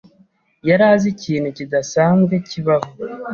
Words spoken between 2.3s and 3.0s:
kibaho.